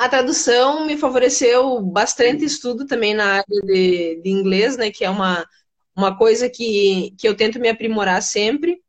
[0.03, 5.09] A tradução me favoreceu bastante estudo também na área de, de inglês, né, que é
[5.09, 5.47] uma,
[5.97, 8.83] uma coisa que, que eu tento me aprimorar sempre.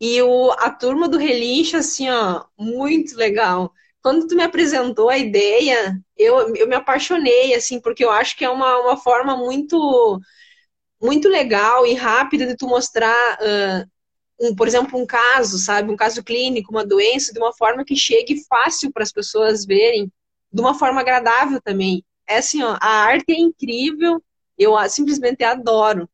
[0.00, 3.70] E o, a turma do Relincho, assim, ó, muito legal
[4.02, 8.42] quando tu me apresentou a ideia, eu, eu me apaixonei, assim, porque eu acho que
[8.42, 10.18] é uma, uma forma muito
[11.00, 13.90] muito legal e rápida de tu mostrar, uh,
[14.40, 15.90] um, por exemplo, um caso, sabe?
[15.92, 20.10] Um caso clínico, uma doença, de uma forma que chegue fácil para as pessoas verem,
[20.52, 22.04] de uma forma agradável também.
[22.26, 24.22] É assim, ó, a arte é incrível,
[24.58, 26.08] eu simplesmente adoro.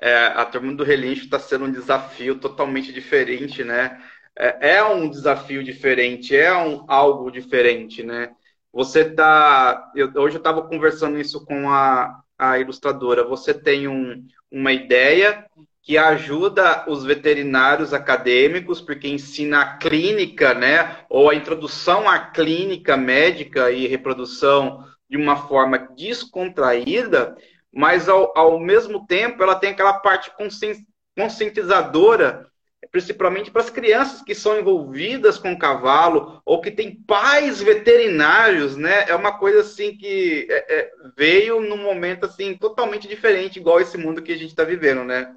[0.00, 4.00] É, a Turma do Relincho está sendo um desafio totalmente diferente, né?
[4.38, 8.30] É, é um desafio diferente, é um, algo diferente, né?
[8.72, 9.90] Você tá.
[9.94, 13.24] Eu, hoje eu estava conversando isso com a, a ilustradora.
[13.24, 15.44] Você tem um, uma ideia
[15.88, 20.98] que ajuda os veterinários acadêmicos, porque ensina a clínica, né?
[21.08, 27.34] Ou a introdução à clínica médica e reprodução de uma forma descontraída,
[27.72, 30.30] mas ao, ao mesmo tempo ela tem aquela parte
[31.16, 32.46] conscientizadora
[32.92, 39.08] principalmente para as crianças que são envolvidas com cavalo ou que têm pais veterinários, né?
[39.08, 43.96] É uma coisa assim que é, é, veio num momento assim totalmente diferente, igual esse
[43.96, 45.34] mundo que a gente está vivendo, né?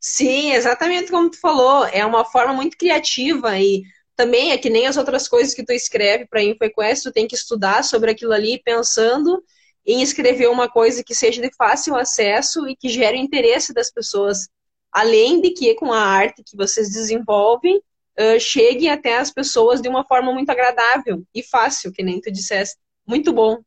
[0.00, 1.84] Sim, exatamente como tu falou.
[1.86, 3.82] É uma forma muito criativa e
[4.14, 7.34] também é que nem as outras coisas que tu escreve para InfoQuest, tu tem que
[7.34, 9.42] estudar sobre aquilo ali pensando
[9.84, 14.48] em escrever uma coisa que seja de fácil acesso e que gere interesse das pessoas
[14.96, 19.90] além de que com a arte que vocês desenvolvem, uh, chegue até as pessoas de
[19.90, 22.78] uma forma muito agradável e fácil, que nem tu disseste.
[23.06, 23.58] Muito bom.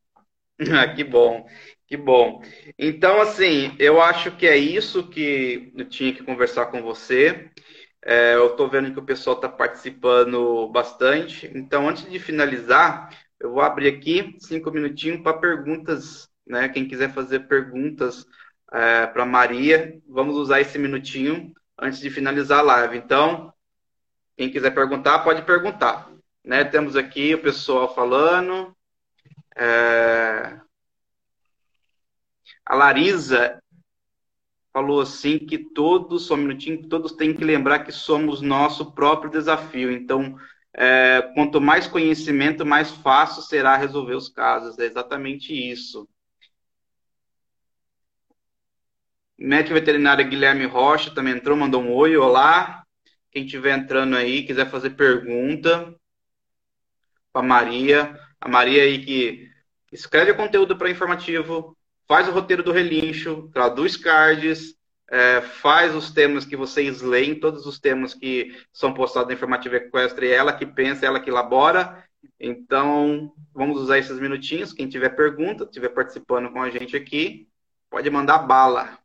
[0.72, 1.46] Ah, que bom,
[1.90, 2.40] que bom.
[2.78, 7.50] Então, assim, eu acho que é isso que eu tinha que conversar com você.
[8.00, 11.50] É, eu estou vendo que o pessoal está participando bastante.
[11.52, 13.10] Então, antes de finalizar,
[13.40, 16.68] eu vou abrir aqui cinco minutinhos para perguntas, né?
[16.68, 18.24] Quem quiser fazer perguntas
[18.72, 20.00] é, para Maria.
[20.08, 22.98] Vamos usar esse minutinho antes de finalizar a live.
[22.98, 23.52] Então,
[24.36, 26.08] quem quiser perguntar, pode perguntar.
[26.44, 26.62] Né?
[26.64, 28.76] Temos aqui o pessoal falando.
[29.56, 30.60] É...
[32.70, 33.60] A Larisa
[34.72, 39.28] falou assim que todos, só um minutinho, todos têm que lembrar que somos nosso próprio
[39.28, 39.90] desafio.
[39.90, 40.38] Então,
[40.72, 44.78] é, quanto mais conhecimento, mais fácil será resolver os casos.
[44.78, 46.08] É exatamente isso.
[49.36, 52.84] Médico veterinário Guilherme Rocha também entrou, mandou um oi, olá.
[53.32, 55.92] Quem estiver entrando aí, quiser fazer pergunta
[57.32, 58.16] para Maria.
[58.40, 59.50] A Maria aí que
[59.90, 61.76] escreve conteúdo para informativo,
[62.10, 64.74] faz o roteiro do relincho, traduz cards,
[65.08, 69.76] é, faz os temas que vocês leem, todos os temas que são postados na Informativa
[69.76, 72.04] Equestre, ela que pensa, ela que elabora.
[72.40, 74.72] Então, vamos usar esses minutinhos.
[74.72, 77.48] Quem tiver pergunta, estiver participando com a gente aqui,
[77.88, 78.98] pode mandar bala.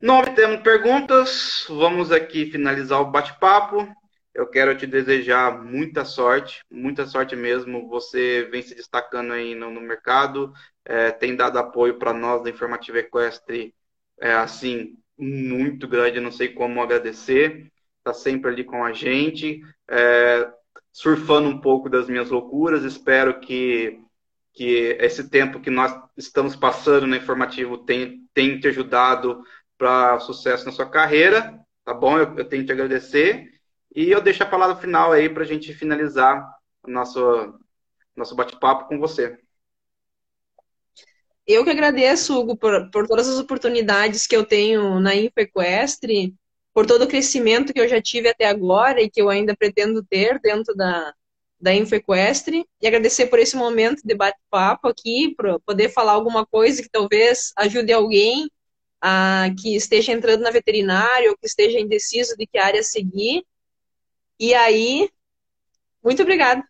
[0.00, 3.92] Não temos perguntas, vamos aqui finalizar o bate-papo.
[4.34, 7.88] Eu quero te desejar muita sorte, muita sorte mesmo.
[7.88, 10.52] Você vem se destacando aí no, no mercado,
[10.84, 13.74] é, tem dado apoio para nós da Informativa Equestre,
[14.20, 17.70] é, assim, muito grande, não sei como agradecer.
[17.98, 20.50] Está sempre ali com a gente, é,
[20.92, 22.82] surfando um pouco das minhas loucuras.
[22.84, 24.00] Espero que,
[24.52, 29.42] que esse tempo que nós estamos passando no informativo tenha, tenha te ajudado
[29.78, 32.18] para sucesso na sua carreira, tá bom?
[32.18, 33.53] Eu, eu tenho que te agradecer.
[33.94, 36.44] E eu deixo a palavra final aí para a gente finalizar
[36.82, 37.54] o nosso,
[38.16, 39.38] nosso bate-papo com você.
[41.46, 46.34] Eu que agradeço, Hugo, por, por todas as oportunidades que eu tenho na InfoEquestre,
[46.72, 50.02] por todo o crescimento que eu já tive até agora e que eu ainda pretendo
[50.02, 51.14] ter dentro da,
[51.60, 56.82] da InfoEquestre e agradecer por esse momento de bate-papo aqui, para poder falar alguma coisa
[56.82, 58.50] que talvez ajude alguém
[59.00, 63.44] a, que esteja entrando na veterinária ou que esteja indeciso de que área seguir.
[64.38, 65.10] E aí,
[66.02, 66.62] muito obrigada.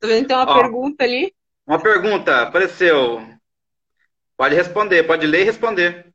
[0.00, 1.34] Tô vendo que tem uma Ó, pergunta ali.
[1.66, 3.20] Uma pergunta, apareceu.
[4.36, 6.14] Pode responder, pode ler e responder.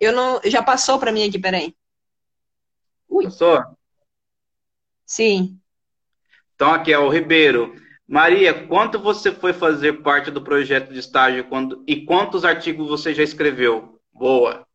[0.00, 0.40] Eu não.
[0.44, 1.74] Já passou para mim aqui, peraí.
[3.08, 3.24] Ui.
[3.24, 3.62] Passou?
[5.04, 5.60] Sim.
[6.54, 7.74] Então aqui é o Ribeiro.
[8.08, 13.12] Maria, quanto você foi fazer parte do projeto de estágio quando, e quantos artigos você
[13.14, 14.00] já escreveu?
[14.12, 14.65] Boa.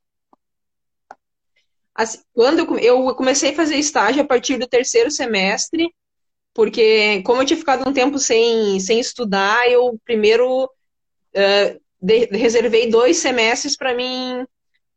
[2.02, 5.93] Assim, quando eu comecei a fazer estágio a partir do terceiro semestre,
[6.52, 12.89] porque como eu tinha ficado um tempo sem, sem estudar, eu primeiro uh, de, reservei
[12.89, 14.43] dois semestres para mim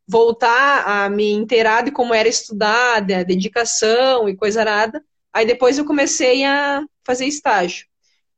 [0.07, 5.03] voltar a me inteirar de como era estudar, da dedicação e coisa nada.
[5.31, 7.85] Aí depois eu comecei a fazer estágio.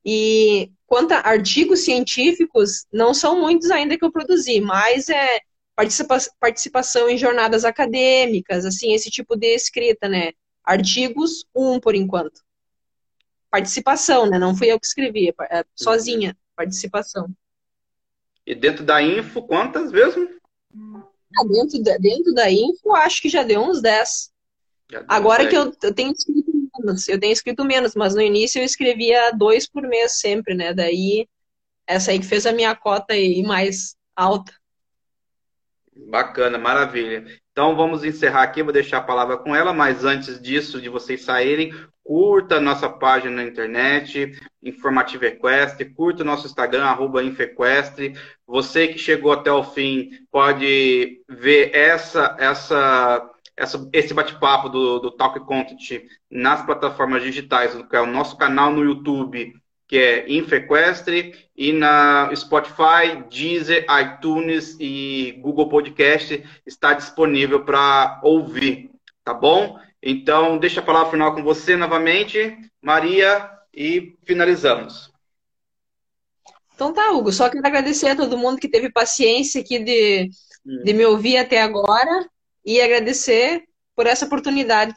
[0.03, 5.39] E quanto a artigos científicos, não são muitos ainda que eu produzi, mas é
[5.77, 10.31] participa participação em jornadas acadêmicas, assim, esse tipo de escrita, né?
[10.63, 12.41] Artigos, um por enquanto.
[13.51, 14.39] Participação, né?
[14.39, 17.29] Não fui eu que escrevi, é sozinha, participação.
[18.43, 20.27] E dentro da info, quantas mesmo?
[21.37, 24.31] Ah, dentro, da, dentro da info, acho que já deu uns 10.
[25.07, 25.49] Agora 10.
[25.49, 29.31] que eu, eu tenho escrito menos, eu tenho escrito menos, mas no início eu escrevia
[29.31, 30.73] dois por mês sempre, né?
[30.73, 31.27] Daí,
[31.85, 34.51] essa aí que fez a minha cota aí mais alta.
[36.05, 37.25] Bacana, maravilha.
[37.51, 41.23] Então vamos encerrar aqui, vou deixar a palavra com ela, mas antes disso, de vocês
[41.23, 41.73] saírem,
[42.03, 48.13] curta a nossa página na internet, Informativa Equestre, curta o nosso Instagram, arroba Infequestre.
[48.45, 55.11] Você que chegou até o fim pode ver essa, essa, essa esse bate-papo do, do
[55.11, 59.53] Talk Content nas plataformas digitais, que é o nosso canal no YouTube,
[59.87, 68.91] que é Infequestre, e na Spotify, Deezer, iTunes e Google Podcast está disponível para ouvir,
[69.23, 69.79] tá bom?
[70.03, 75.11] Então, deixa a palavra final com você novamente, Maria, e finalizamos.
[76.75, 80.29] Então tá, Hugo, só quero agradecer a todo mundo que teve paciência aqui de,
[80.65, 80.83] hum.
[80.83, 82.29] de me ouvir até agora
[82.63, 83.63] e agradecer
[83.95, 84.93] por essa oportunidade.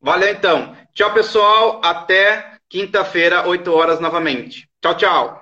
[0.00, 0.76] Valeu então.
[0.92, 1.80] Tchau, pessoal.
[1.84, 4.66] Até quinta-feira, 8 horas novamente.
[4.80, 5.41] Tchau, tchau.